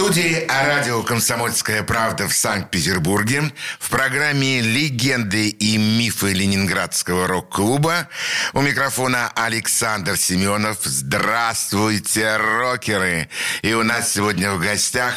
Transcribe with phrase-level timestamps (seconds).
[0.00, 8.08] студии радио «Комсомольская правда» в Санкт-Петербурге в программе «Легенды и мифы Ленинградского рок-клуба»
[8.54, 10.78] у микрофона Александр Семенов.
[10.84, 13.28] Здравствуйте, рокеры!
[13.60, 15.12] И у нас сегодня в гостях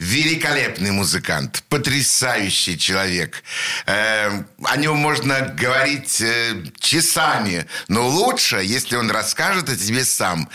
[0.00, 3.42] великолепный музыкант, потрясающий человек.
[3.86, 10.50] Э, о нем можно говорить э, часами, но лучше, если он расскажет о тебе сам.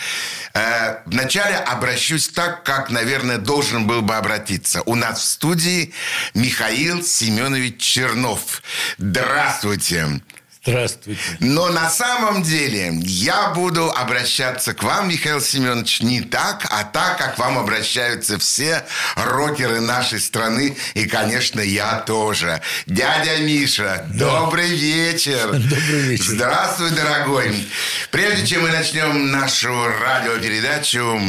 [0.53, 4.81] Э, вначале обращусь так, как, наверное, должен должен был бы обратиться.
[4.85, 5.93] У нас в студии
[6.33, 8.61] Михаил Семенович Чернов.
[8.97, 10.21] Здравствуйте.
[10.63, 11.19] Здравствуйте.
[11.39, 17.17] Но на самом деле я буду обращаться к вам, Михаил Семенович, не так, а так,
[17.17, 20.77] как вам обращаются все рокеры нашей страны.
[20.93, 22.61] И, конечно, я тоже.
[22.85, 24.41] Дядя Миша, да.
[24.41, 25.47] добрый вечер.
[25.51, 26.25] Добрый вечер.
[26.25, 27.67] Здравствуй, дорогой.
[28.11, 31.19] Прежде чем мы начнем нашу радиопередачу,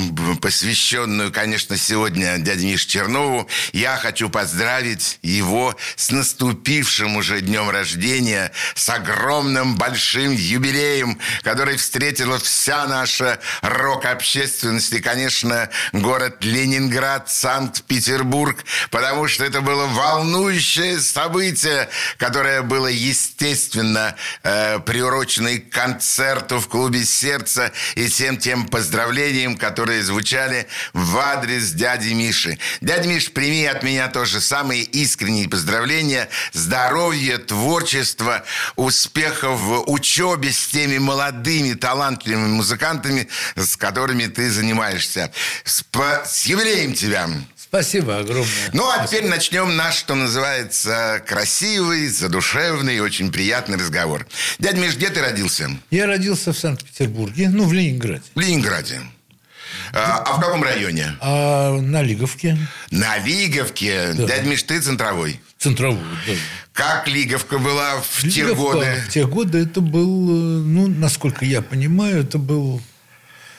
[0.42, 8.52] посвященную, конечно, сегодня дяде Мише Чернову, я хочу поздравить его с наступившим уже днем рождения,
[8.74, 14.92] с огромным огромным большим юбилеем, который встретила вся наша рок-общественность.
[14.92, 24.81] И, конечно, город Ленинград, Санкт-Петербург, потому что это было волнующее событие, которое было, естественно, э,
[24.81, 31.70] приурочено и к концерту в клубе «Сердце» и всем тем поздравлениям, которые звучали в адрес
[31.70, 32.59] дяди Миши.
[32.81, 40.50] Дядя Миш, прими от меня тоже самые искренние поздравления, здоровья, творчества, успеха успехов в учебе
[40.50, 45.30] с теми молодыми, талантливыми музыкантами, с которыми ты занимаешься.
[45.64, 45.84] С,
[46.24, 47.28] с юбилеем тебя!
[47.56, 48.70] Спасибо огромное.
[48.72, 54.27] Ну, а теперь начнем наш, что называется, красивый, задушевный и очень приятный разговор.
[54.58, 55.70] Дядя Миш, где ты родился?
[55.90, 58.22] Я родился в Санкт-Петербурге, ну, в Ленинграде.
[58.34, 59.01] В Ленинграде.
[59.92, 61.17] А, а в каком районе?
[61.20, 62.57] А, на Лиговке.
[62.91, 64.13] На Лиговке?
[64.14, 64.27] Да.
[64.27, 65.41] Дядя Миш, ты центровой?
[65.58, 66.33] Центровой, да.
[66.73, 69.05] Как Лиговка была в Лиговка, те годы?
[69.07, 72.81] В те годы это был, э, ну, насколько я понимаю, это был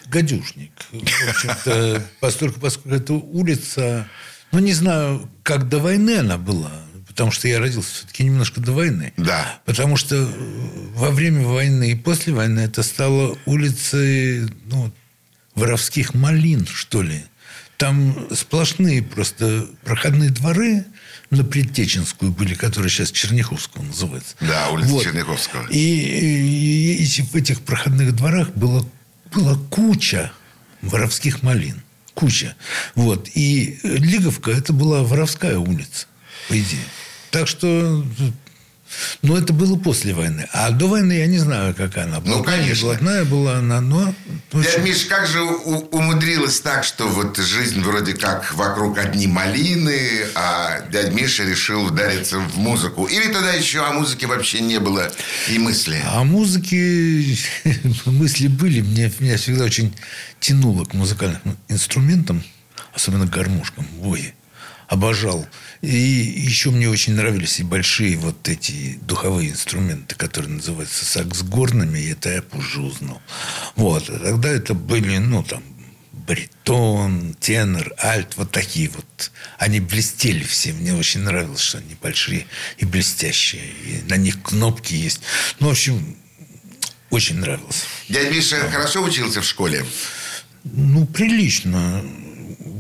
[0.08, 0.72] гадюшник.
[0.92, 4.08] В общем-то, поскольку, поскольку это улица,
[4.52, 6.72] ну, не знаю, как до войны она была,
[7.08, 9.14] потому что я родился все-таки немножко до войны.
[9.18, 9.60] Да.
[9.66, 10.28] Потому что э,
[10.96, 14.92] во время войны и после войны это стало улицей, ну,
[15.56, 17.24] воровских малин, что ли.
[17.78, 20.86] Там сплошные просто проходные дворы
[21.32, 24.36] на Предтеченскую были, которые сейчас Черняховского называется.
[24.40, 25.04] Да, улица вот.
[25.04, 25.68] Черняховского.
[25.70, 28.88] И, и, и в этих проходных дворах было,
[29.34, 30.32] была куча
[30.82, 31.82] воровских малин.
[32.14, 32.56] Куча.
[32.96, 33.28] Вот.
[33.34, 36.06] И Лиговка– это была воровская улица,
[36.48, 36.84] по идее.
[37.32, 38.06] Так что
[39.22, 40.48] но это было после войны.
[40.52, 42.38] А до войны я не знаю, как она была.
[42.38, 42.88] Ну, конечно.
[42.88, 44.14] Блатная была она, но...
[44.52, 50.82] Дядя Миш, как же умудрилось так, что вот жизнь вроде как вокруг одни малины, а
[50.92, 53.06] дядя Миша решил удариться в музыку?
[53.06, 55.12] Или тогда еще о музыке вообще не было
[55.50, 56.02] и мысли?
[56.06, 57.38] О музыке
[58.06, 58.82] мысли были.
[58.82, 59.94] Мне, меня всегда очень
[60.40, 62.44] тянуло к музыкальным инструментам,
[62.94, 64.34] особенно гармошкам, ой,
[64.94, 65.44] Обожал.
[65.82, 71.98] И еще мне очень нравились и большие вот эти духовые инструменты, которые называются сакс горными,
[71.98, 73.20] и это я позже узнал.
[73.76, 74.08] Вот.
[74.08, 75.64] А тогда это были, ну, там,
[76.12, 79.32] баритон, тенор, альт, вот такие вот.
[79.58, 80.74] Они блестели все.
[80.74, 82.46] Мне очень нравилось, что они большие
[82.78, 83.64] и блестящие.
[83.64, 85.22] И на них кнопки есть.
[85.60, 86.18] Ну, в общем,
[87.10, 87.86] очень нравилось.
[88.10, 88.70] Дядя Миша да.
[88.70, 89.84] хорошо учился в школе?
[90.64, 92.06] Ну, прилично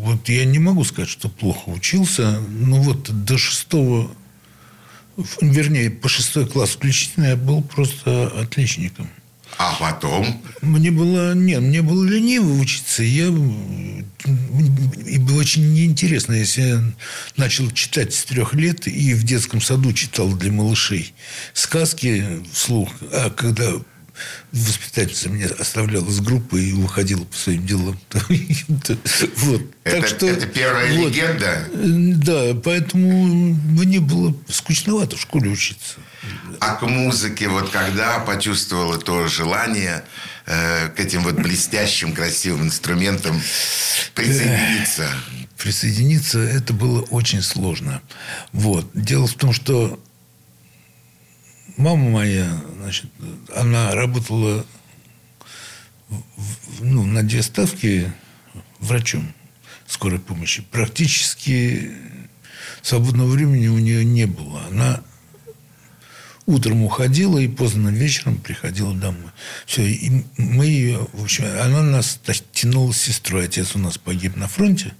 [0.03, 4.12] вот я не могу сказать, что плохо учился, но вот до шестого,
[5.40, 9.09] вернее, по шестой класс включительно я был просто отличником.
[9.58, 10.42] А потом?
[10.62, 13.04] Мне было, нет, мне было лениво учиться.
[13.04, 16.83] Я, и было очень неинтересно, если я
[17.38, 21.13] начал читать с трех лет и в детском саду читал для малышей
[21.54, 22.89] сказки вслух.
[23.12, 23.74] А когда
[24.52, 28.00] воспитательница меня оставляла с группой и уходила по своим делам.
[28.14, 29.62] вот.
[29.84, 31.68] это, так что, это первая вот, легенда?
[31.74, 35.96] Да, поэтому мне было скучновато в школе учиться.
[36.60, 40.04] А к музыке, вот когда почувствовала то желание
[40.46, 43.42] э, к этим вот блестящим, красивым инструментам
[44.14, 45.10] присоединиться?
[45.58, 48.02] Присоединиться это было очень сложно.
[48.52, 48.90] Вот.
[48.94, 50.00] Дело в том, что
[51.78, 53.10] мама моя, значит,
[53.56, 54.66] она работала
[56.80, 58.12] ну, на две ставки
[58.80, 59.34] врачом
[59.88, 60.64] скорой помощи.
[60.72, 61.92] Практически
[62.81, 64.62] свободного времени у нее не было.
[64.70, 65.02] Она
[66.46, 69.31] утром уходила и поздно вечером приходила домой.
[69.66, 72.20] Все, и мы ее, в общем, она нас
[72.52, 73.46] тянула с сестрой.
[73.46, 74.94] Отец у нас погиб на фронте.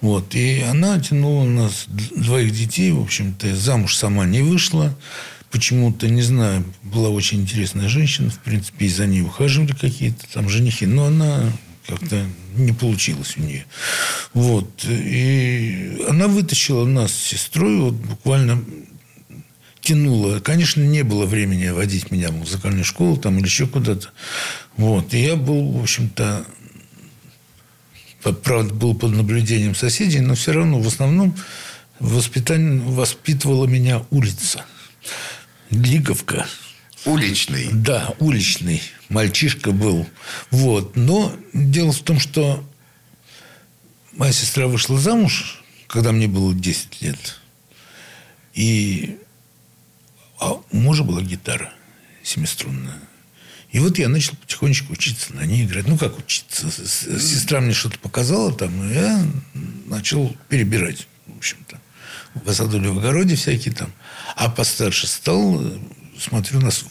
[0.00, 4.96] Вот, и она тянула нас двоих детей, в общем-то, замуж сама не вышла.
[5.52, 10.48] Почему-то, не знаю, была очень интересная женщина, в принципе, и за ней ухаживали какие-то там
[10.48, 11.52] женихи, но она
[11.86, 12.26] как-то
[12.56, 13.66] не получилось у нее.
[14.32, 14.84] Вот.
[14.88, 18.64] И она вытащила нас с сестрой вот буквально
[19.82, 20.40] тянуло.
[20.40, 24.08] Конечно, не было времени водить меня в музыкальную школу там, или еще куда-то.
[24.78, 25.12] Вот.
[25.12, 26.46] И я был, в общем-то,
[28.42, 31.36] правда, был под наблюдением соседей, но все равно в основном
[31.98, 34.64] воспитание, воспитывала меня улица.
[35.72, 36.46] Лиговка.
[37.04, 37.68] Уличный.
[37.72, 38.80] Да, уличный.
[39.08, 40.06] Мальчишка был.
[40.50, 40.96] Вот.
[40.96, 42.64] Но дело в том, что
[44.12, 47.40] моя сестра вышла замуж, когда мне было 10 лет.
[48.54, 49.18] И
[50.38, 51.72] а у мужа была гитара
[52.22, 52.98] семиструнная.
[53.70, 55.88] И вот я начал потихонечку учиться на ней играть.
[55.88, 56.70] Ну, как учиться?
[56.70, 59.26] Сестра мне что-то показала там, и я
[59.86, 61.80] начал перебирать, в общем-то.
[62.34, 63.92] В саду в огороде всякие там.
[64.36, 65.62] А постарше стал,
[66.18, 66.84] смотрю, у нас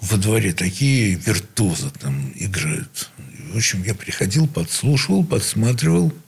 [0.00, 3.10] во дворе такие виртуозы там играют.
[3.52, 6.12] В общем, я приходил, подслушивал, подсматривал–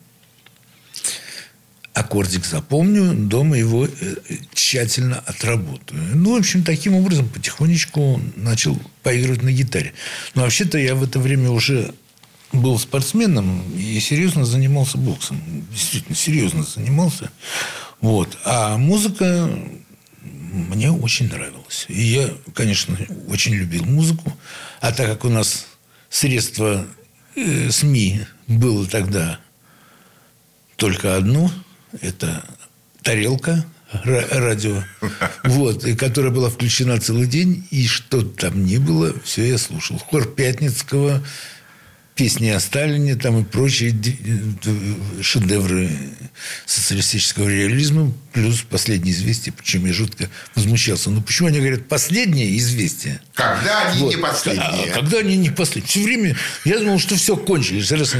[2.01, 4.17] аккордик запомню, дома его э,
[4.55, 6.01] тщательно отработаю.
[6.15, 9.93] Ну, в общем, таким образом потихонечку начал поигрывать на гитаре.
[10.35, 11.95] Но вообще-то я в это время уже
[12.53, 15.41] был спортсменом и серьезно занимался боксом.
[15.71, 17.31] Действительно, серьезно занимался.
[18.01, 18.39] Вот.
[18.45, 19.51] А музыка
[20.53, 21.87] мне очень нравилась.
[21.89, 22.97] И я, конечно,
[23.29, 24.37] очень любил музыку.
[24.81, 25.67] А так как у нас
[26.09, 26.87] средства
[27.37, 29.41] э, СМИ было тогда
[30.77, 31.51] только одно–
[32.01, 32.45] это
[33.03, 33.65] тарелка
[34.03, 34.83] радио,
[35.45, 39.99] вот, и которая была включена целый день, и что там ни было, все я слушал.
[39.99, 41.25] Хор Пятницкого,
[42.15, 43.95] песни о Сталине там и прочие
[45.23, 45.91] шедевры
[46.67, 51.11] социалистического реализма, плюс последнее известие, почему я жутко возмущался.
[51.11, 53.21] Ну, почему они говорят последнее известие?
[53.35, 54.15] Когда они вот.
[54.15, 54.93] не последние?
[54.93, 55.89] А, когда они не последние?
[55.89, 57.91] Все время я думал, что все кончилось.
[57.93, 58.15] Раз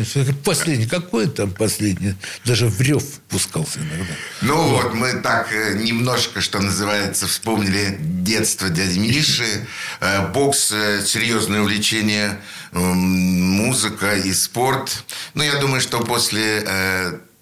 [0.45, 0.89] последнее.
[0.89, 2.17] Какое там последнее?
[2.45, 4.15] Даже в рев пускался иногда.
[4.43, 9.67] Ну вот, вот мы так э, немножко, что называется, вспомнили детство дяди Миши.
[10.01, 12.39] Э, бокс, э, серьезное увлечение–
[12.73, 15.05] музыка и спорт.
[15.35, 16.65] Ну, я думаю, что после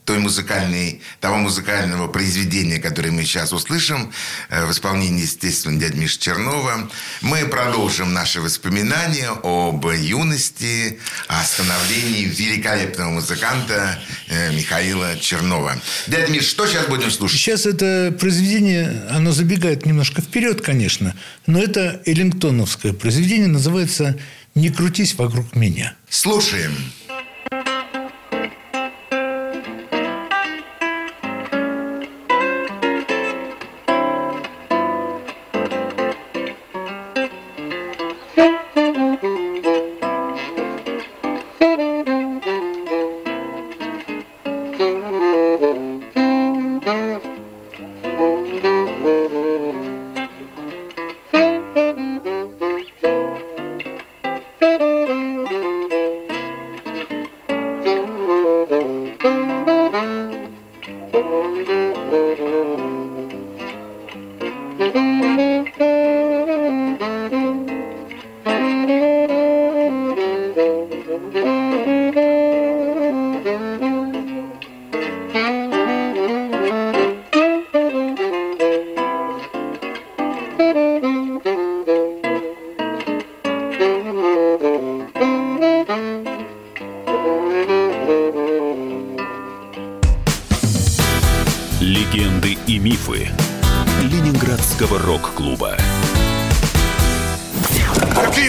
[0.09, 4.11] той музыкальной, того музыкального произведения, которое мы сейчас услышим,
[4.49, 6.91] э, в исполнении, естественно, дяди Миши Чернова,
[7.21, 15.79] мы продолжим наши воспоминания об юности, о становлении великолепного музыканта э, Михаила Чернова.
[16.07, 17.39] Дядя Миш, что сейчас будем слушать?
[17.39, 21.15] Сейчас это произведение, оно забегает немножко вперед, конечно,
[21.47, 24.19] но это эллингтоновское произведение, называется
[24.55, 25.95] не крутись вокруг меня.
[26.09, 26.73] Слушаем.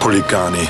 [0.00, 0.68] Хулиганы.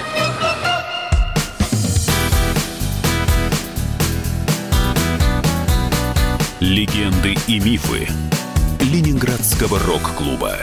[6.60, 8.08] Легенды и мифы
[8.80, 10.56] Ленинградского рок-клуба.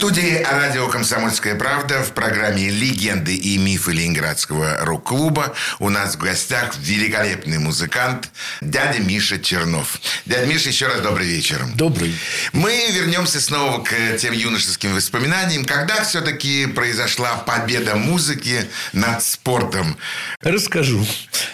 [0.00, 6.18] В студии радио «Комсомольская правда» в программе «Легенды и мифы Ленинградского рок-клуба» у нас в
[6.18, 8.30] гостях великолепный музыкант
[8.62, 10.00] дядя Миша Чернов.
[10.24, 11.62] Дядя Миша, еще раз добрый вечер.
[11.74, 12.14] Добрый.
[12.54, 15.66] Мы вернемся снова к тем юношеским воспоминаниям.
[15.66, 19.98] Когда все-таки произошла победа музыки над спортом?
[20.40, 21.04] Расскажу.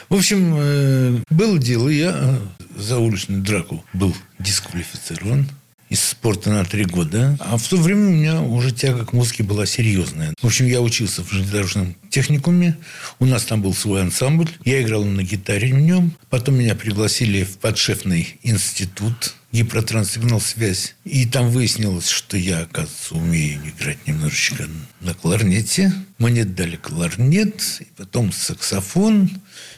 [0.09, 2.39] В общем, э, было дело, я э,
[2.77, 5.51] за уличную драку был дисквалифицирован
[5.89, 7.37] из спорта на три года.
[7.41, 10.35] А в то время у меня уже тяга к музыке была серьезная.
[10.41, 12.77] В общем, я учился в железнодорожном техникуме.
[13.19, 14.49] У нас там был свой ансамбль.
[14.65, 16.13] Я играл на гитаре в нем.
[16.31, 20.95] Потом меня пригласили в подшефный институт гипротранссигнал связь.
[21.05, 24.67] И там выяснилось, что я, оказывается, умею играть немножечко
[25.01, 25.93] на кларнете.
[26.19, 29.31] Мне дали кларнет, и потом саксофон.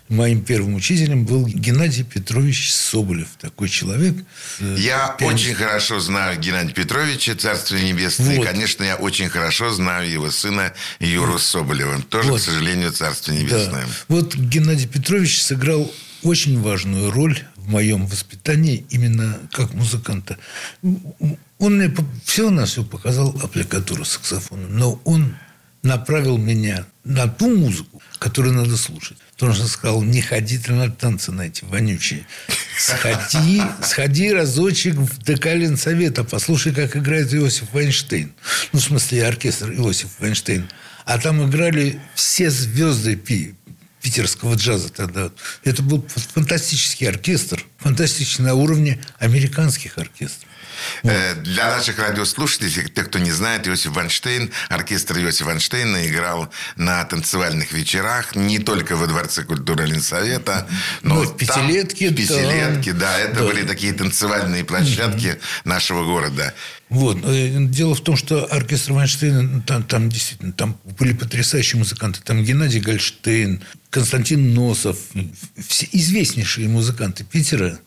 [0.08, 3.28] Моим первым учителем был Геннадий Петрович Соболев.
[3.38, 4.16] Такой человек.
[4.60, 5.40] э, Я пианист.
[5.44, 8.34] очень хорошо знаю Геннадия Петровича, Царство Небесное.
[8.34, 8.46] И, Вот.
[8.46, 12.00] конечно, я очень хорошо знаю его сына Юру Соболева.
[12.08, 12.40] Тоже, Вот.
[12.40, 13.40] к сожалению, Царство Да.
[13.40, 13.86] Небесное.
[14.08, 20.38] Вот Геннадий Петрович сыграл очень важную роль в моем воспитании именно как музыканта.
[20.82, 25.36] Он мне все на все показал аппликатуру саксофона, но он
[25.82, 29.18] направил меня на ту музыку, которую надо слушать.
[29.38, 32.26] Потому что сказал, не ходи ты на танцы на эти вонючие.
[32.76, 38.32] Сходи, сходи разочек в Декалин Совета, послушай, как играет Иосиф Вайнштейн.
[38.72, 40.68] Ну, в смысле, оркестр Иосиф Вайнштейн.
[41.04, 43.54] А там играли все звезды пи-
[44.02, 45.30] питерского джаза тогда.
[45.62, 46.04] Это был
[46.34, 50.47] фантастический оркестр, фантастический на уровне американских оркестров.
[51.02, 57.04] Э, Для наших радиослушателей, тех, кто не знает, Иосиф Ванштейн, оркестр Иосифа Ванштейна играл на
[57.04, 60.66] танцевальных вечерах не только во Дворце культуры Ленсовета,
[61.02, 62.98] но Ну, в там- Пятилетке, в Пятилетке, да.
[63.12, 63.18] да.
[63.18, 63.46] Это Да.
[63.46, 66.54] были такие танцевальные площадки нашего города.
[66.88, 67.18] Вот.
[67.24, 72.20] Э, Дело в том, что оркестр Вайнштейна, ну, там, там действительно там были потрясающие музыканты.
[72.24, 74.98] Там Геннадий Гольштейн, Константин Носов,
[75.66, 77.78] все известнейшие музыканты Питера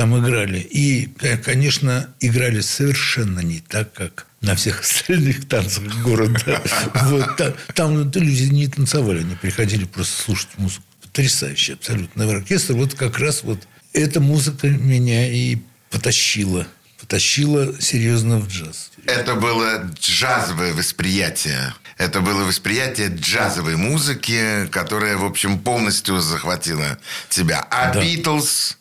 [0.00, 0.60] там играли.
[0.60, 6.62] И, э, конечно, играли совершенно не так, как на всех остальных танцах города.
[6.94, 7.36] Вот.
[7.36, 10.84] Та- Там люди не танцевали, они приходили просто слушать музыку.
[11.02, 12.72] Потрясающий абсолютно оркестр.
[12.74, 13.58] Вот как раз вот
[13.92, 15.58] эта музыка меня и
[15.90, 16.66] потащила.
[16.98, 18.92] Потащила серьезно в джаз.
[19.04, 21.74] Это было джазовое восприятие.
[21.98, 26.96] Это было восприятие джазовой музыки, которая, в общем, полностью захватила
[27.28, 27.66] тебя.
[27.70, 28.00] А Да.
[28.02, 28.78] Битлз,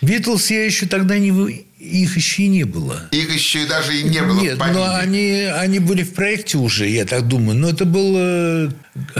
[0.00, 1.30] Битлз я еще тогда не...
[1.78, 3.08] Их еще и не было.
[3.10, 6.86] их еще и даже и не было Нет, но они, они были в проекте уже,
[6.88, 7.58] я так думаю.
[7.58, 8.70] Но это был э,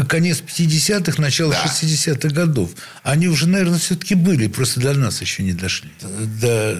[0.08, 1.64] конец 50-х, начало Да.
[1.64, 2.70] 60-х годов.
[3.02, 5.88] Они уже, наверное, все-таки были, просто до нас еще не дошли.
[6.40, 6.76] Да,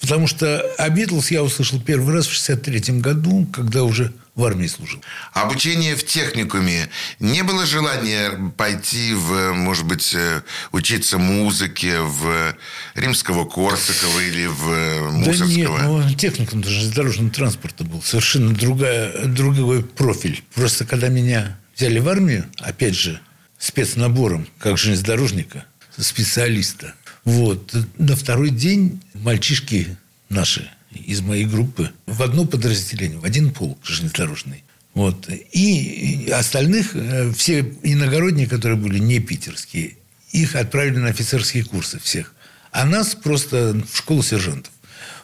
[0.00, 4.66] потому что о Битлз я услышал первый раз в 63-м году, когда уже в армии
[4.66, 5.00] служил.
[5.32, 6.88] Обучение в техникуме.
[7.20, 12.56] Не было желания пойти в, может быть, э, учиться музыке в
[12.94, 15.46] Римского Корсакова или в Да Мусорского?
[15.46, 18.02] нет, ну, техникум даже дорожного транспорта был.
[18.02, 20.42] Совершенно другая, другой профиль.
[20.54, 23.20] Просто когда меня взяли в армию, опять же,
[23.58, 25.64] спецнабором, как железнодорожника,
[25.96, 29.96] специалиста, вот, на второй день мальчишки
[30.28, 34.64] наши из моей группы в одно подразделение, в один полк железнодорожный.
[34.94, 35.28] Вот.
[35.52, 39.96] И остальных, э, все иногородние, которые были не питерские,
[40.30, 42.34] их отправили на офицерские курсы всех.
[42.70, 44.72] А нас просто в школу сержантов.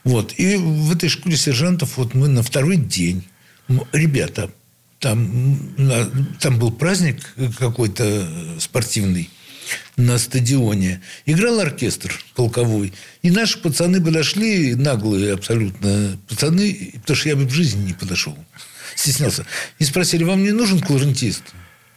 [0.04, 0.34] Вот.
[0.36, 3.24] И в этой школе сержантов вот мы на второй день,
[3.92, 4.50] ребята,
[4.98, 5.58] там,
[6.40, 9.30] там был праздник какой-то э, спортивный
[9.96, 11.00] на стадионе.
[11.26, 12.92] Играл оркестр полковой.
[13.22, 18.36] И наши пацаны подошли, наглые абсолютно пацаны, потому что я бы в жизни не подошел.
[18.94, 19.46] Стеснялся.
[19.78, 21.42] И спросили, вам не нужен кларнетист?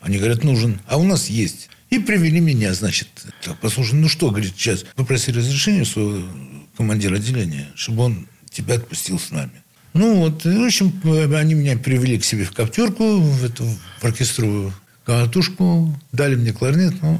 [0.01, 0.79] Они говорят, нужен.
[0.87, 1.69] А у нас есть.
[1.89, 3.07] И привели меня, значит.
[3.43, 6.27] Так, послушай, ну что, говорит, сейчас попроси разрешения у своего
[6.75, 9.51] командира отделения, чтобы он тебя отпустил с нами.
[9.93, 10.91] Ну вот, в общем,
[11.35, 13.63] они меня привели к себе в коптерку, в эту
[13.99, 14.73] в оркестровую
[15.05, 16.95] катушку, дали мне кларнет.
[17.01, 17.19] Ну,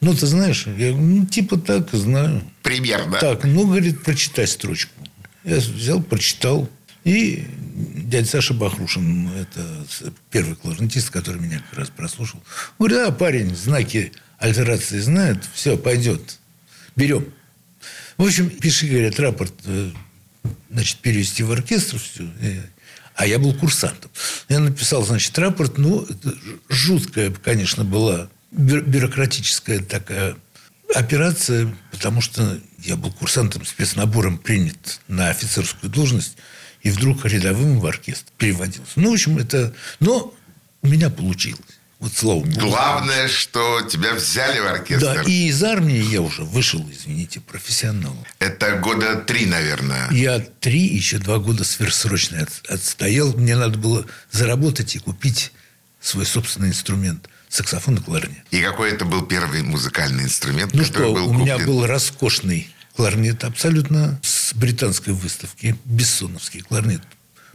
[0.00, 2.42] ну ты знаешь, я ну, типа так, знаю.
[2.62, 3.18] Примерно.
[3.18, 4.92] Так, ну, говорит, прочитай строчку.
[5.44, 6.68] Я взял, прочитал.
[7.04, 9.66] И дядя Саша Бахрушин, это
[10.30, 12.42] первый кларнетист, который меня как раз прослушал,
[12.78, 16.38] говорит, а, парень, знаки альтерации знает, все, пойдет,
[16.96, 17.26] берем.
[18.16, 19.90] В общем, пиши, говорят, рапорт, э,
[20.70, 22.24] значит, перевести в оркестр все.
[23.16, 24.10] А я был курсантом.
[24.48, 25.78] Я написал, значит, рапорт.
[25.78, 26.06] Ну,
[26.68, 30.36] жуткая, конечно, была бюрократическая такая
[30.94, 36.36] операция, потому что я был курсантом спецнабором принят на офицерскую должность
[36.82, 38.92] и вдруг рядовым в оркестр переводился.
[38.96, 39.74] Ну, в общем, это...
[40.00, 40.32] Но
[40.82, 41.60] у меня получилось.
[41.98, 42.60] Вот слава Богу.
[42.60, 45.14] Главное, что тебя взяли в оркестр.
[45.14, 48.14] Да, и из армии я уже вышел, извините, профессионал.
[48.38, 50.10] Это года три, наверное.
[50.10, 53.32] Я три, еще два года сверхсрочно от, отстоял.
[53.32, 55.52] Мне надо было заработать и купить
[56.00, 57.30] свой собственный инструмент.
[57.54, 58.44] Саксофон и кларнет.
[58.50, 63.44] И какой это был первый музыкальный инструмент, ну что, был у меня был роскошный кларнет
[63.44, 65.76] абсолютно с британской выставки.
[65.84, 67.00] Бессоновский кларнет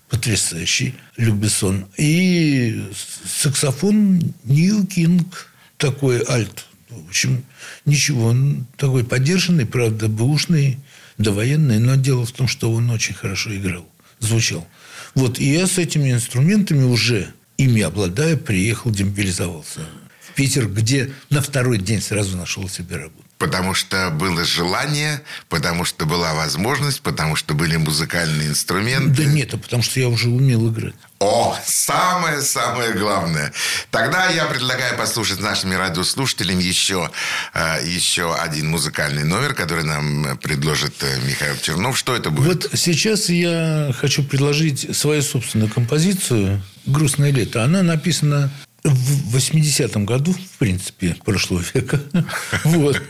[0.08, 1.86] потрясающий, Люк Бессон.
[1.98, 2.82] И
[3.26, 6.66] саксофон Нью Кинг, такой альт.
[6.90, 7.44] В общем,
[7.84, 10.80] ничего, он такой поддержанный, правда, бэушный,
[11.18, 13.86] довоенный, но дело в том, что он очень хорошо играл,
[14.20, 14.66] звучал.
[15.14, 19.82] Вот, и я с этими инструментами уже, ими обладая, приехал, демобилизовался
[20.22, 23.29] в Питер, где на второй день сразу нашел себе работу.
[23.40, 29.24] Потому что было желание, потому что была возможность, потому что были музыкальные инструменты.
[29.24, 30.94] Да нет, а потому что я уже умел играть.
[31.20, 33.54] О, самое-самое главное.
[33.92, 37.10] Тогда я предлагаю послушать нашими радиослушателями еще,
[37.54, 41.98] э, еще один музыкальный номер, который нам предложит э, Михаил Чернов.
[41.98, 42.70] Что это будет?
[42.70, 47.64] Вот сейчас я хочу предложить свою собственную композицию «Грустное лето».
[47.64, 48.52] Она написана
[48.84, 52.02] в 80-м году, в принципе, прошлого века.
[52.64, 53.02] Вот.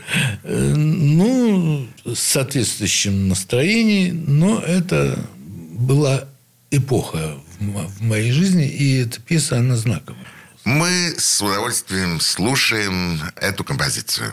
[0.44, 5.18] Ну, с соответствующим настроением, но это
[5.72, 6.24] была
[6.70, 10.26] эпоха в моей жизни, и эта пьеса, она знаковая.
[10.64, 14.32] Мы с удовольствием слушаем эту композицию.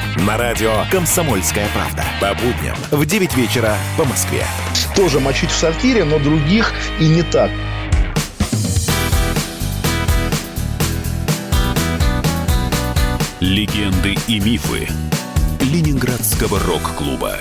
[0.17, 2.03] На радио «Комсомольская правда».
[2.19, 4.45] По будням в 9 вечера по Москве.
[4.93, 7.49] Тоже мочить в сортире, но других и не так.
[13.39, 14.89] Легенды и мифы
[15.61, 17.37] Ленинградского рок-клуба.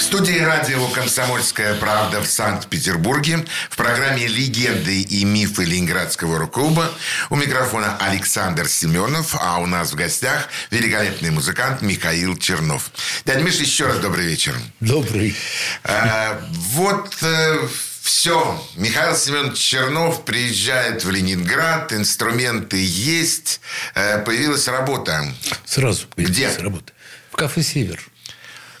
[0.00, 6.90] В студии радио «Комсомольская правда» в Санкт-Петербурге в программе «Легенды и мифы Ленинградского рок-клуба»
[7.28, 12.90] у микрофона Александр Семенов, а у нас в гостях великолепный музыкант Михаил Чернов.
[13.26, 14.56] Дядя Миша, еще раз добрый вечер.
[14.80, 15.36] Добрый.
[15.84, 17.68] А, вот э,
[18.00, 18.66] все.
[18.76, 23.60] Михаил Семенович Чернов приезжает в Ленинград, инструменты есть,
[23.94, 25.30] э, появилась работа.
[25.66, 26.62] Сразу появилась Где?
[26.62, 26.90] работа.
[27.30, 28.09] В кафе «Север».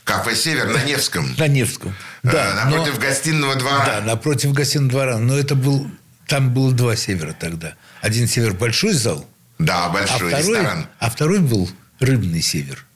[0.04, 1.34] Кафе «Север» на Невском.
[1.38, 1.94] На Невском.
[2.22, 3.86] Э, Да, напротив но- гостиного двора.
[3.86, 5.18] Да, напротив гостиного двора.
[5.18, 5.90] Но это был...
[6.26, 7.74] Там было два «Севера» тогда.
[8.02, 10.86] Один «Север»– большой зал, Да, а большой второй, ресторан.
[10.98, 12.86] а второй был рыбный «Север».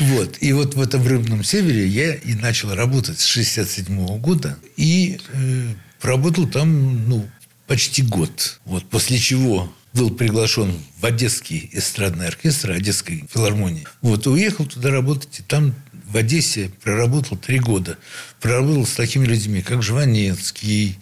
[0.00, 0.38] Вот.
[0.40, 4.56] И вот в этом рыбном «Севере» я и начал работать с 67 года.
[4.76, 7.28] И э, проработал там, ну,
[7.66, 8.60] почти год.
[8.64, 8.88] Вот.
[8.88, 13.86] После чего был приглашен в Одесский эстрадный оркестр Одесской филармонии.
[14.00, 14.26] Вот.
[14.26, 15.40] Уехал туда работать.
[15.40, 15.74] И там
[16.12, 17.96] в Одессе проработал три года.
[18.40, 20.98] Проработал с такими людьми, как Жванецкий,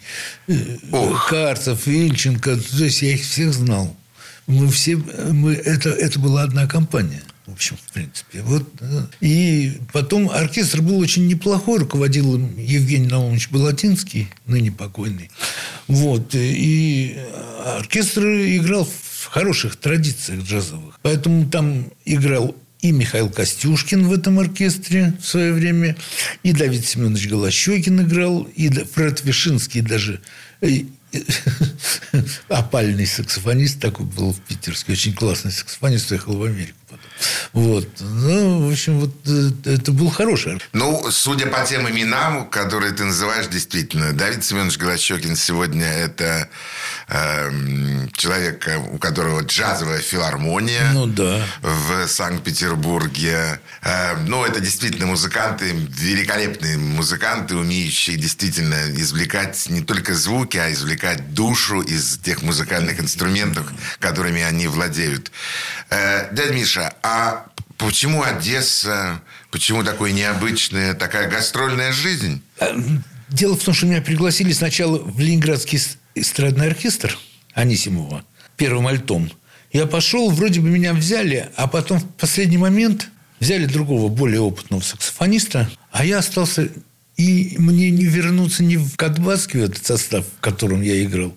[0.47, 0.77] э,
[1.29, 2.57] Карцев, Ильченко.
[2.57, 3.95] То есть я их всех знал.
[4.47, 7.21] Мы все, мы, это, это была одна компания.
[7.45, 8.41] В общем, в принципе.
[8.41, 11.79] Вот, э, и потом оркестр был очень неплохой.
[11.79, 15.29] Руководил им Евгений Наумович Балатинский, ныне покойный.
[15.87, 16.33] Вот.
[16.33, 17.17] И
[17.65, 20.99] оркестр играл в хороших традициях джазовых.
[21.01, 25.95] Поэтому там играл и Михаил Костюшкин в этом оркестре в свое время,
[26.43, 30.19] и Давид Семенович Голощекин играл, и Фред Вишинский даже
[30.61, 30.85] э,
[32.49, 36.77] опальный саксофонист такой был в Питерске, очень классный саксофонист, уехал в Америку.
[37.53, 37.87] Вот.
[37.99, 40.61] Ну, в общем, вот э, это был хороший.
[40.73, 46.47] Ну, судя по тем именам, которые ты называешь, действительно, Давид Семенович Голощекин сегодня это
[47.07, 51.45] эм, человек, э, у которого джазовая филармония Ну, да.
[51.61, 53.59] в Санкт-Петербурге.
[53.81, 61.33] Э, ну, это действительно музыканты, великолепные музыканты, умеющие действительно извлекать не только звуки, а извлекать
[61.33, 63.65] душу из тех музыкальных инструментов,
[63.99, 65.31] которыми они владеют.
[65.89, 67.10] Э, дядя Миша, а
[67.77, 69.21] почему Одесса?
[69.49, 72.41] Почему такой необычная, такая гастрольная жизнь?
[73.29, 77.17] Дело в том, что меня пригласили сначала в Ленинградский эс- эстрадный оркестр
[77.53, 78.23] Анисимова
[78.57, 79.31] первым альтом.
[79.71, 84.81] Я пошел, вроде бы меня взяли, а потом в последний момент взяли другого, более опытного
[84.81, 86.69] саксофониста, а я остался...
[87.17, 91.35] И мне не вернуться ни в Кадбаске, в этот состав, в котором я играл,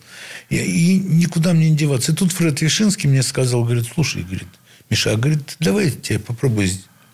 [0.49, 2.13] и никуда мне не деваться.
[2.13, 4.49] И тут Фред Вишинский мне сказал, говорит, слушай, говорит,
[4.91, 6.69] Миша, а говорит, давай я попробую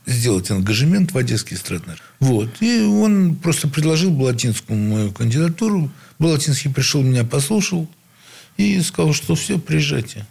[0.06, 1.94] сделать ангажемент в Одесский эстрадный.
[1.94, 2.14] оркестр».
[2.20, 2.50] Вот.
[2.60, 5.90] И он просто предложил Балатинскому мою кандидатуру.
[6.18, 7.88] Балатинский пришел, меня послушал
[8.56, 10.26] и сказал, что все, приезжайте.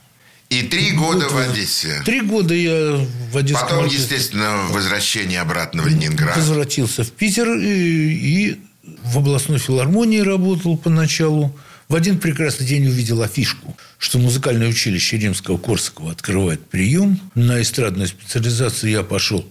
[0.50, 2.02] И три года в Одессе.
[2.06, 6.36] Три года я в Одесском Потом, оркестре естественно, возвращение обратно в Ленинград.
[6.36, 8.60] возвратился в Питер и, и
[9.04, 11.56] в областной филармонии работал поначалу.
[11.88, 17.20] В один прекрасный день увидел афишку, что музыкальное училище Римского-Корсакова открывает прием.
[17.36, 19.48] На эстрадную специализацию я пошел.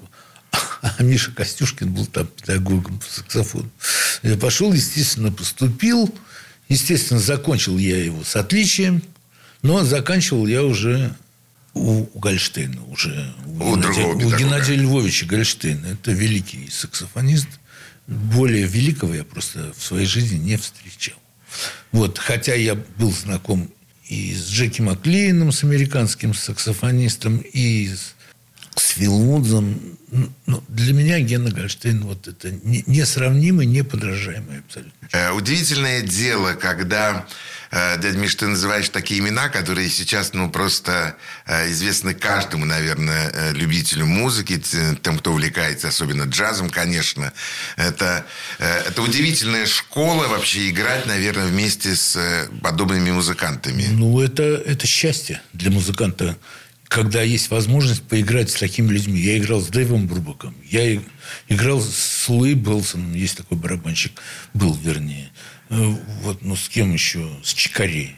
[0.80, 3.70] А Миша Костюшкин был там педагогом по саксофону.
[4.22, 6.12] Я пошел, естественно, поступил.
[6.68, 9.02] Естественно, закончил я его с отличием.
[9.62, 11.14] Но заканчивал я уже
[11.74, 12.82] у, у Гольштейна.
[12.86, 14.38] Уже У другого у педагога.
[14.38, 15.86] Геннадия Львовича Гольштейна.
[15.86, 17.48] Это великий саксофонист.
[18.06, 21.18] Более великого я просто в своей жизни не встречал.
[21.92, 23.70] Вот, хотя я был знаком
[24.08, 28.14] и с Джеки Маклейном, с американским саксофонистом, и с,
[28.78, 29.78] с Фил Вудзом.
[30.46, 35.08] Ну, для меня Гена Гольштейн вот это не- несравнимый, неподражаемый абсолютно.
[35.12, 37.26] Э, Удивительное дело, когда,
[37.70, 41.14] э, дядя Миш, ты называешь такие имена, которые сейчас, ну, просто
[41.46, 44.62] э, известны каждому, наверное, э, любителю музыки,
[45.02, 47.32] тем, кто увлекается особенно джазом, конечно.
[47.76, 48.24] Это,
[48.58, 53.86] э, это удивительная школа вообще играть, наверное, вместе с э, подобными музыкантами.
[53.90, 56.36] Ну, это, это счастье для музыканта
[56.88, 59.20] когда есть возможность поиграть с такими людьми.
[59.20, 61.00] Я играл с Дэйвом Брубаком, я
[61.48, 64.20] играл с Луи Белсоном, есть такой барабанщик,
[64.54, 65.30] был вернее.
[65.68, 65.76] Э,
[66.22, 67.30] вот, ну, с кем еще?
[67.44, 68.16] С Чикарей.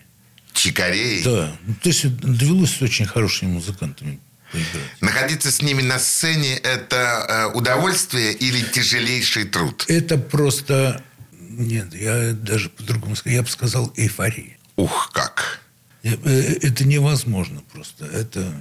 [0.52, 1.22] Чикарей?
[1.24, 1.56] Да.
[1.66, 4.20] Ну, то есть, довелось с очень хорошими музыкантами
[4.52, 5.00] поиграть.
[5.00, 9.84] Находиться с ними на сцене– это э, удовольствие или тяжелейший труд?
[9.88, 11.02] Это просто...
[11.32, 13.36] Нет, я даже по-другому сказал.
[13.36, 14.56] Я бы сказал эйфория.
[14.76, 15.60] Ух, как!
[16.02, 18.06] Э, это невозможно просто.
[18.06, 18.52] Это,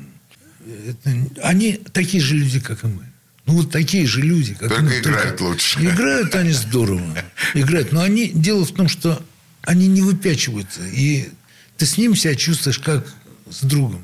[0.88, 1.28] это...
[1.43, 3.06] Они такие же люди, как и мы.
[3.45, 4.54] Ну, вот такие же люди.
[4.54, 5.43] Как только мы, играют только...
[5.43, 5.80] лучше.
[5.80, 7.17] Играют они здорово.
[7.54, 7.91] Играют.
[7.91, 8.30] Но они...
[8.30, 9.23] Дело в том, что
[9.63, 10.82] они не выпячиваются.
[10.86, 11.30] И
[11.78, 13.08] ты с ним себя чувствуешь как
[13.49, 14.04] с другом.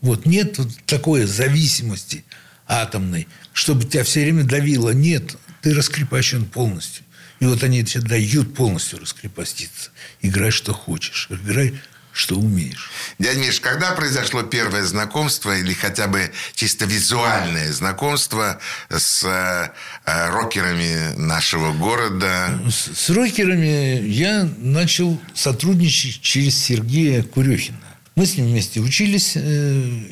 [0.00, 2.24] Вот нет вот такой зависимости
[2.66, 4.90] атомной, чтобы тебя все время давило.
[4.90, 7.04] Нет, ты раскрепощен полностью.
[7.40, 9.90] И вот они тебе дают полностью раскрепоститься.
[10.20, 11.28] Играй, что хочешь.
[11.30, 11.74] Играй,
[12.20, 12.90] что умеешь.
[13.18, 21.16] Дядя Миш, когда произошло первое знакомство или хотя бы чисто визуальное знакомство с э, рокерами
[21.16, 22.60] нашего города?
[22.68, 27.78] С, с рокерами я начал сотрудничать через Сергея Курехина.
[28.16, 29.40] Мы с ним вместе учились э,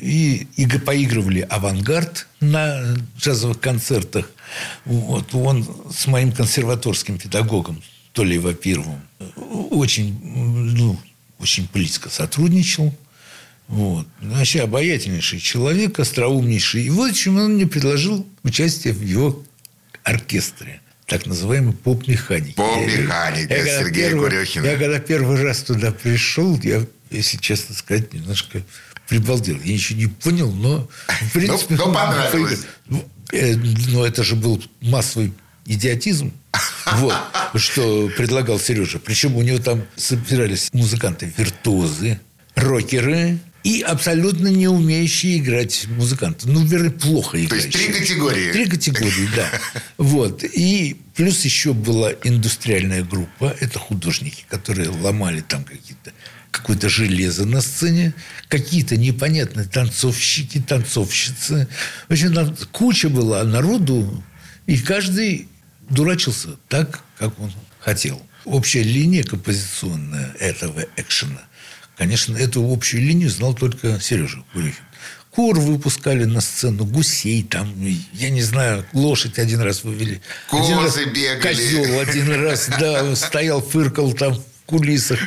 [0.01, 4.31] и, и поигрывали авангард на джазовых концертах.
[4.85, 9.03] Вот он с моим консерваторским педагогом Толей Вапировым
[9.71, 10.99] очень, ну,
[11.39, 12.95] очень близко сотрудничал.
[13.67, 14.07] Вот.
[14.21, 16.83] Вообще обаятельнейший человек, остроумнейший.
[16.83, 19.43] И вот чем он мне предложил участие в его
[20.03, 22.55] оркестре так называемый поп-механик.
[22.55, 24.63] Поп-механик, Сергей Курехин.
[24.63, 28.61] Я когда первый раз туда пришел, я если честно сказать, немножко
[29.07, 29.59] прибалдел.
[29.63, 31.75] Я ничего не понял, но в принципе...
[31.75, 32.65] Но, но понравилось.
[33.31, 35.33] Э, но это же был массовый
[35.69, 36.33] идиотизм,
[36.93, 37.15] вот,
[37.55, 38.99] что предлагал Сережа.
[38.99, 42.19] Причем у него там собирались музыканты-виртуозы,
[42.55, 46.47] рокеры, и абсолютно не умеющие играть музыканты.
[46.47, 47.71] Ну, вернее, плохо играющие.
[47.71, 48.51] То есть, три категории.
[48.51, 49.49] Три категории, да.
[49.97, 50.43] Вот.
[50.43, 53.55] И плюс еще была индустриальная группа.
[53.59, 56.13] Это художники, которые ломали там какие-то
[56.51, 58.13] какое-то железо на сцене,
[58.47, 61.67] какие-то непонятные танцовщики, танцовщицы.
[62.07, 64.23] В общем, там куча была народу,
[64.65, 65.47] и каждый
[65.89, 68.21] дурачился так, как он хотел.
[68.45, 71.41] Общая линия композиционная этого экшена,
[71.97, 74.83] конечно, эту общую линию знал только Сережа Курихин.
[75.31, 77.71] Кур выпускали на сцену, гусей там,
[78.13, 80.21] я не знаю, лошадь один раз вывели.
[80.49, 81.41] Козы один раз бегали.
[81.41, 85.19] Козел один раз, да, стоял, фыркал там кулисах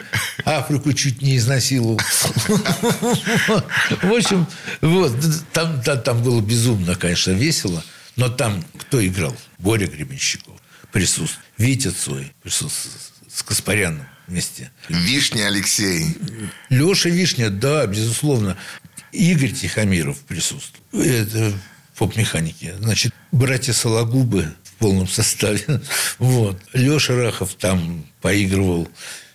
[0.44, 1.98] Африку чуть не изнасиловал.
[4.02, 4.46] В общем,
[4.80, 5.12] вот,
[5.52, 7.82] там, там, там было безумно, конечно, весело.
[8.16, 9.36] Но там кто играл?
[9.58, 10.54] Боря Гребенщиков
[10.92, 11.44] присутствовал.
[11.58, 12.96] Витя Цой присутствовал
[13.28, 14.70] с Каспаряном вместе.
[14.88, 16.16] Вишня Алексей.
[16.68, 18.56] Леша Вишня, да, безусловно.
[19.12, 20.84] Игорь Тихомиров присутствовал.
[20.92, 21.52] Это
[21.96, 22.74] поп-механики.
[22.78, 25.64] Значит, братья Сологубы в полном составе.
[26.18, 26.58] Вот.
[26.72, 28.88] Леша Рахов там поигрывал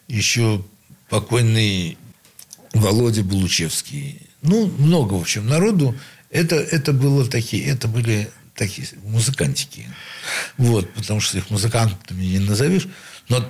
[0.08, 0.63] еще
[1.10, 1.98] покойный
[2.74, 4.22] Володя Булучевский.
[4.42, 5.96] Ну, много, в общем, народу.
[6.30, 9.88] Это, это было такие, это были такие музыкантики.
[10.58, 12.88] Вот, потому что их музыкантами не назовешь.
[13.30, 13.50] Но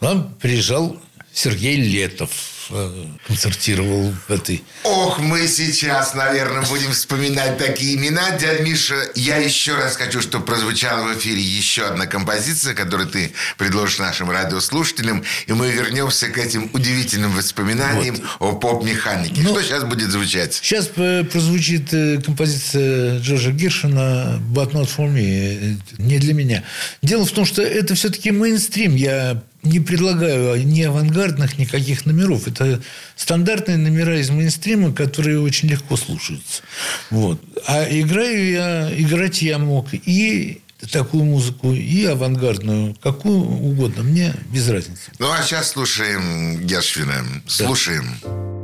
[0.00, 1.00] нам приезжал
[1.34, 2.30] Сергей Летов
[2.70, 4.62] э, концертировал в этой...
[4.84, 8.30] Ох, мы сейчас, наверное, будем вспоминать такие имена.
[8.38, 13.32] Дядя Миша, я еще раз хочу, чтобы прозвучала в эфире еще одна композиция, которую ты
[13.58, 18.52] предложишь нашим радиослушателям, и мы вернемся к этим удивительным воспоминаниям вот.
[18.52, 19.40] о поп-механике.
[19.42, 20.54] Ну, Что сейчас будет звучать?
[20.62, 26.62] Сейчас прозвучит э, композиция Джорджа Гиршина «But not for me», не для меня.
[27.02, 28.94] Дело в том, что это все-таки мейнстрим.
[28.94, 32.46] Я не предлагаю ни авангардных никаких номеров.
[32.46, 32.82] Это
[33.16, 36.62] стандартные номера из мейнстрима, которые очень легко слушаются.
[37.10, 37.40] Вот.
[37.66, 44.02] А играю я, играть я мог и такую музыку, и авангардную, какую угодно.
[44.02, 45.10] Мне без разницы.
[45.18, 47.24] Ну, а сейчас слушаем Гершвина.
[47.46, 48.16] Слушаем.
[48.22, 48.63] Да.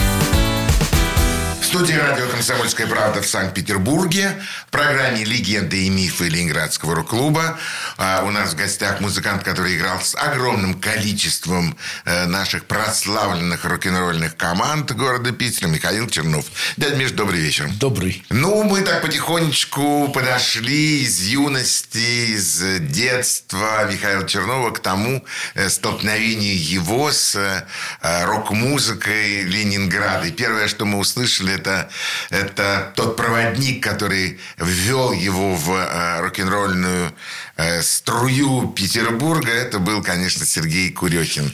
[1.71, 4.35] Студии радио «Комсомольская правда» в Санкт-Петербурге.
[4.67, 7.57] В программе «Легенды и мифы Ленинградского рок-клуба».
[7.95, 14.35] А у нас в гостях музыкант, который играл с огромным количеством э, наших прославленных рок-н-ролльных
[14.35, 16.43] команд города Питера, Михаил Чернов.
[16.75, 17.69] Дядя Миш, добрый вечер.
[17.79, 18.21] Добрый.
[18.29, 26.61] Ну, мы так потихонечку подошли из юности, из детства Михаила Чернова к тому э, столкновению
[26.61, 30.27] его с э, рок-музыкой Ленинграда.
[30.27, 31.89] И первое, что мы услышали, это,
[32.29, 37.13] это тот проводник, который ввел его в э, рок-н-ролльную
[37.57, 39.51] э, струю Петербурга.
[39.51, 41.51] Это был, конечно, Сергей Курехин.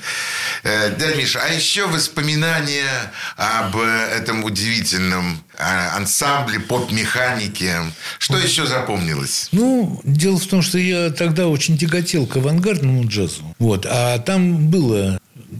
[0.63, 7.73] Э, дядя Миша, а еще воспоминания об э, этом удивительном ансамбле поп-механики.
[8.19, 9.49] Что еще запомнилось?
[9.51, 13.55] Ну, дело в том, что я тогда очень тяготел к авангардному джазу.
[13.57, 13.87] Вот.
[13.89, 15.19] А там было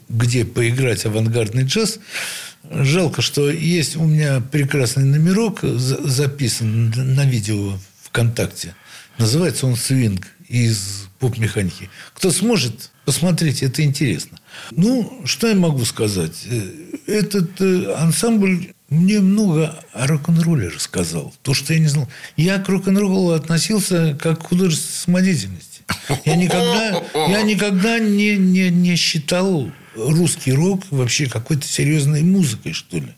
[0.09, 1.99] где поиграть авангардный джаз.
[2.71, 8.75] Жалко, что есть у меня прекрасный номерок записан на видео ВКонтакте.
[9.17, 11.89] Называется он «Свинг» из поп-механики.
[12.13, 14.37] Кто сможет, посмотреть, это интересно.
[14.71, 16.45] Ну, что я могу сказать?
[17.07, 17.59] Этот
[17.97, 21.33] ансамбль мне много о рок-н-ролле рассказал.
[21.41, 22.07] То, что я не знал.
[22.37, 25.81] Я к рок-н-роллу относился как к художественной самодеятельности.
[26.25, 32.97] Я никогда, я никогда не, не, не считал русский рок вообще какой-то серьезной музыкой, что
[32.97, 33.09] ли.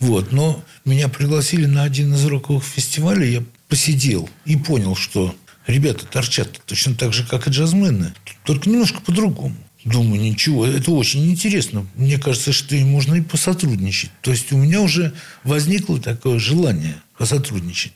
[0.00, 0.32] Вот.
[0.32, 5.34] Но меня пригласили на один из роковых фестивалей, я посидел и понял, что
[5.66, 8.14] ребята торчат точно так же, как и джазмены,
[8.44, 9.56] только немножко по-другому.
[9.84, 11.86] Думаю, ничего, это очень интересно.
[11.94, 14.10] Мне кажется, что и можно и посотрудничать.
[14.20, 15.12] То есть у меня уже
[15.44, 17.92] возникло такое желание посотрудничать.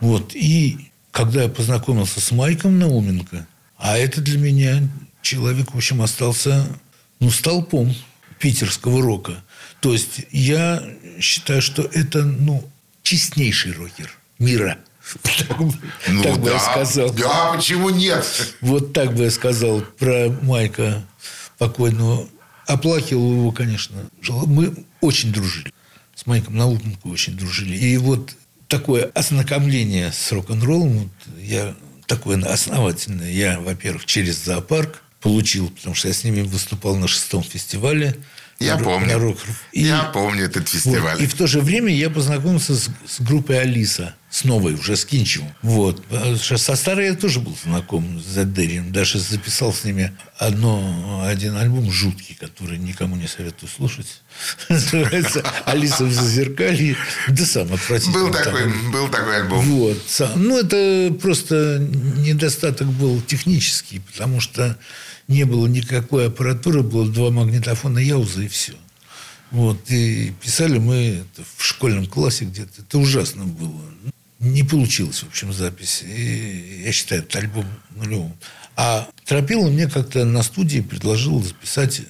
[0.00, 0.34] Вот.
[0.34, 3.46] И когда я познакомился с Майком Науменко,
[3.78, 4.82] а это для меня
[5.22, 6.66] человек, в общем, остался
[7.20, 7.94] ну, столпом
[8.38, 9.44] питерского рока.
[9.80, 10.82] То есть я
[11.20, 12.68] считаю, что это ну,
[13.02, 14.78] честнейший рокер мира.
[16.08, 17.10] Ну, так бы да, я сказал.
[17.12, 18.24] Да, почему нет?
[18.60, 21.02] Вот так бы я сказал про Майка
[21.58, 22.28] покойного.
[22.66, 24.08] Оплакивал его, конечно.
[24.46, 25.72] Мы очень дружили.
[26.14, 27.76] С Майком Науменко очень дружили.
[27.76, 28.36] И вот
[28.68, 31.74] такое ознакомление с рок-н-роллом, вот я
[32.06, 33.30] такое основательное.
[33.30, 38.16] Я, во-первых, через зоопарк получил, потому что я с ними выступал на шестом фестивале.
[38.58, 39.08] Я на, помню.
[39.08, 39.38] На рок.
[39.72, 41.14] И, я помню этот фестиваль.
[41.14, 44.14] Вот, и в то же время я познакомился с, с группой Алиса.
[44.30, 45.52] С новой, уже с Кинчевым.
[45.60, 46.04] Вот.
[46.40, 48.92] Со старой я тоже был знаком с Задерием.
[48.92, 54.22] Даже записал с ними одно, один альбом жуткий, который никому не советую слушать.
[54.68, 56.96] Называется «Алиса в зазеркалье».
[57.28, 58.26] Да сам отвратительный.
[58.26, 59.64] Был такой, был такой альбом.
[59.64, 60.22] Вот.
[60.36, 64.78] Ну, это просто недостаток был технический, потому что
[65.26, 68.74] не было никакой аппаратуры, было два магнитофона Яуза и все.
[69.50, 69.90] Вот.
[69.90, 71.24] И писали мы
[71.56, 72.82] в школьном классе где-то.
[72.82, 73.80] Это ужасно было.
[74.40, 76.02] Не получилось, в общем, запись.
[76.02, 78.34] И я считаю этот альбом нулевым.
[78.74, 82.00] А Тропила мне как-то на студии предложил записать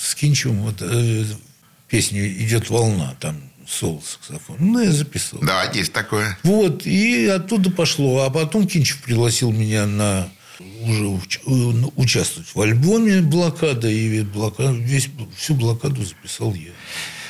[0.00, 1.24] с Кинчевым вот, э,
[1.88, 3.14] песню «Идет волна».
[3.20, 4.56] Там соло саксофон.
[4.58, 5.38] Ну, я записал.
[5.42, 6.36] Да, есть такое.
[6.42, 6.84] Вот.
[6.86, 8.24] И оттуда пошло.
[8.24, 10.28] А потом Кинчев пригласил меня на
[10.82, 13.88] уже уч- участвовать в альбоме «Блокада».
[13.88, 16.70] И блокада, весь, всю блокаду записал я.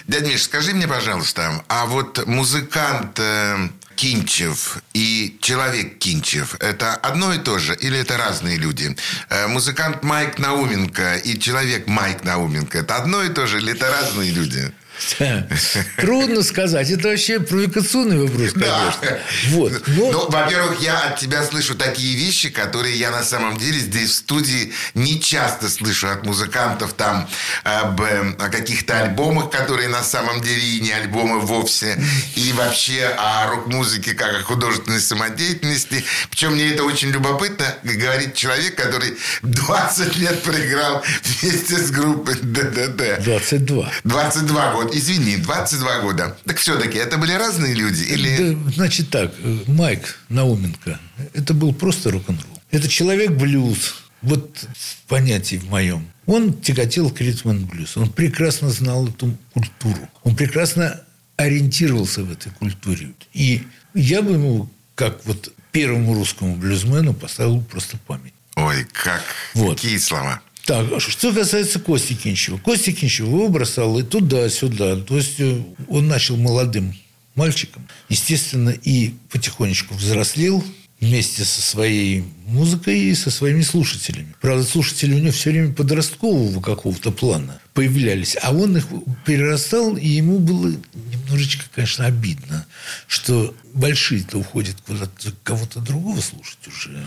[0.06, 7.32] Дядя Миш, скажи мне, пожалуйста, а вот музыкант э, Кинчев и человек Кинчев– это одно
[7.32, 8.96] и то же или это разные люди?
[9.30, 13.90] Э, музыкант Майк Науменко и человек Майк Науменко– это одно и то же или это
[13.90, 14.72] разные люди?
[15.96, 16.90] Трудно сказать.
[16.90, 19.00] Это вообще провокационный вопрос, конечно.
[19.02, 19.18] Да.
[19.50, 19.82] Вот.
[19.86, 20.12] Но...
[20.12, 24.14] Ну, во-первых, я от тебя слышу такие вещи, которые я на самом деле здесь в
[24.14, 27.28] студии не часто слышу от музыкантов там
[27.64, 31.98] об, о каких-то альбомах, которые на самом деле и не альбомы вовсе,
[32.34, 36.04] и вообще о рок-музыке как о художественной самодеятельности.
[36.30, 43.22] Причем мне это очень любопытно, говорит человек, который 20 лет проиграл вместе с группой ДДТ.
[43.22, 43.90] 22.
[44.04, 44.85] 22 года.
[44.92, 46.36] Извини, 22 года.
[46.44, 48.02] Так все-таки это были разные люди?
[48.04, 48.54] Или...
[48.54, 49.34] Да, значит так,
[49.66, 50.98] Майк Науменко,
[51.34, 52.60] это был просто рок-н-ролл.
[52.70, 54.02] Это человек-блюз.
[54.22, 56.10] Вот в понятии в моем.
[56.26, 57.96] Он тяготел к ритм блюз.
[57.96, 60.08] Он прекрасно знал эту культуру.
[60.24, 61.00] Он прекрасно
[61.36, 63.12] ориентировался в этой культуре.
[63.32, 63.62] И
[63.94, 68.32] я бы ему, как вот первому русскому блюзмену, поставил просто память.
[68.56, 69.22] Ой, как?
[69.54, 69.76] Вот.
[69.76, 70.40] Какие слова?
[70.66, 72.58] Так, что касается Кости Кинчева.
[72.58, 74.96] Костя Кинчева его бросал и туда-сюда.
[74.96, 76.92] То есть, э, он начал молодым
[77.36, 77.86] мальчиком.
[78.08, 80.64] Естественно, и потихонечку взрослел
[81.00, 84.34] вместе со своей музыкой и со своими слушателями.
[84.40, 88.86] Правда, слушатели у него все время подросткового какого-то плана появлялись, а он их
[89.24, 92.66] перерастал, и ему было немножечко, конечно, обидно,
[93.06, 97.06] что большие-то уходят куда-то кого-то другого слушать уже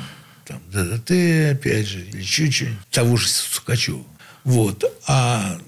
[0.49, 1.11] там, ДДТ,
[1.51, 4.03] опять же, или чуть-чуть, того же Сукачева.
[4.43, 4.83] Вот.
[5.07, 5.59] А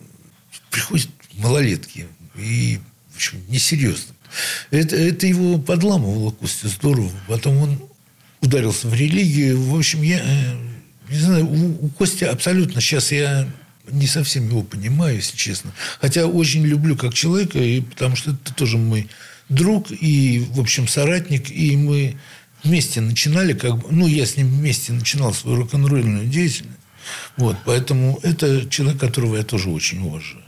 [0.72, 2.80] приходят малолетки, и,
[3.12, 4.16] в общем, несерьезно.
[4.72, 7.12] Это, это его подламывало Костя здорово.
[7.28, 7.82] Потом он
[8.42, 9.62] ударился в религию.
[9.62, 10.24] В общем, я
[11.10, 13.48] не знаю, у, у Кости абсолютно сейчас я
[13.88, 15.74] не совсем его понимаю, если честно.
[16.00, 19.10] Хотя очень люблю как человека, и потому что это тоже мой
[19.50, 22.18] друг и, в общем, соратник, и мы
[22.64, 26.78] вместе начинали, как бы, ну, я с ним вместе начинал свою рок-н-ролльную деятельность.
[27.38, 30.41] Вот, поэтому это человек, которого я тоже очень уважаю.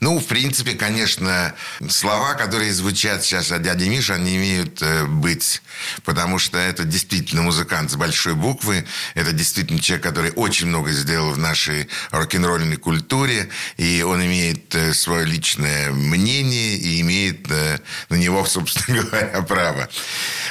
[0.00, 1.54] Ну, в принципе, конечно,
[1.88, 5.62] слова, которые звучат сейчас от дяди Миши, они имеют э, быть.
[6.04, 8.84] Потому что это действительно музыкант с большой буквы.
[9.14, 13.48] Это действительно человек, который очень много сделал в нашей рок-н-ролльной культуре.
[13.76, 17.78] И он имеет э, свое личное мнение и имеет э,
[18.08, 19.88] на него, собственно говоря, право.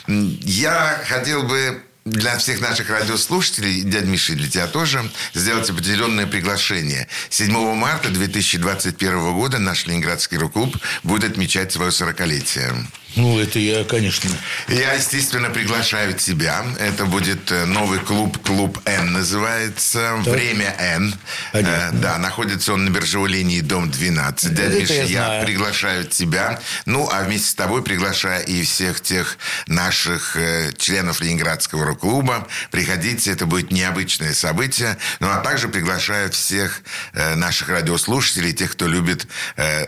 [0.08, 7.08] Я хотел бы для всех наших радиослушателей, дядя Миша, для тебя тоже, сделать определенное приглашение.
[7.30, 12.74] 7 марта 2021 года наш Ленинградский рок-клуб будет отмечать свое 40-летие.
[13.16, 14.30] Ну, это я, конечно.
[14.70, 16.64] Я, естественно, приглашаю тебя.
[16.80, 20.22] Это будет э, новый клуб, клуб Н называется.
[20.24, 20.34] Так.
[20.34, 21.14] Время Н.
[21.52, 21.98] Понятно.
[21.98, 24.54] Э, да, находится он на биржевой линии, дом 12.
[24.54, 26.62] Дядя Миша, я, я приглашаю тебя.
[26.86, 29.38] Ну, а вместе с тобой приглашаю и всех тех
[29.68, 32.48] наших э, членов Ленинградского рок-клуба.
[32.72, 34.98] Приходите, это будет необычное событие.
[35.20, 36.82] Ну, а также приглашаю всех
[37.14, 39.28] наших радиослушателей, тех, кто любит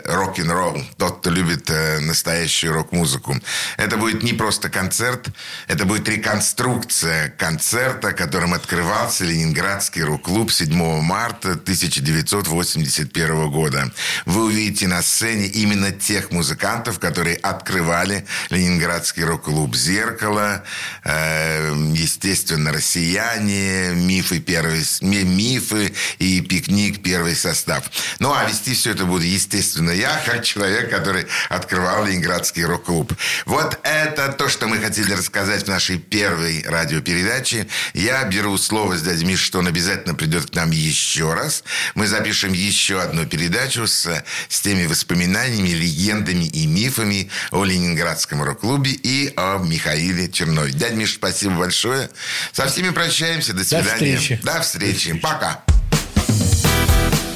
[0.06, 1.70] рок-н-ролл, тот, кто любит
[2.02, 3.36] настоящую рок-музыку музыку.
[3.78, 5.28] Это будет не просто концерт,
[5.68, 13.92] это будет реконструкция концерта, которым открывался Ленинградский рок-клуб 7 марта 1981 года.
[14.26, 20.64] Вы увидите на сцене именно тех музыкантов, которые открывали Ленинградский рок-клуб «Зеркало»,
[21.04, 27.84] э, естественно, «Россияне», «Мифы», первый, «Мифы» и «Пикник», первый состав.
[28.20, 33.03] Ну, а вести все это буду, естественно, я, как человек, который открывал Ленинградский рок-клуб.
[33.04, 33.18] Рок-клуб.
[33.46, 37.68] Вот это то, что мы хотели рассказать в нашей первой радиопередаче.
[37.94, 41.64] Я беру слово с дядей Мишей, что он обязательно придет к нам еще раз.
[41.96, 48.92] Мы запишем еще одну передачу с, с теми воспоминаниями, легендами и мифами о Ленинградском рок-клубе
[48.92, 50.72] и о Михаиле Чернове.
[50.72, 52.10] Дядя Миша, спасибо большое.
[52.52, 53.54] Со всеми прощаемся.
[53.54, 53.84] До свидания.
[53.84, 54.40] До встречи.
[54.44, 55.14] До встречи.
[55.20, 55.64] Пока.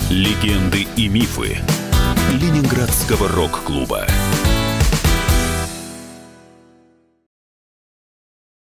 [0.09, 1.57] Легенды и мифы
[2.31, 4.07] Ленинградского рок-клуба.